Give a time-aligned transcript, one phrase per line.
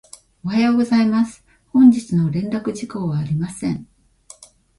[0.43, 1.43] おはようございます。
[1.67, 3.87] 本日の連絡事項はありません。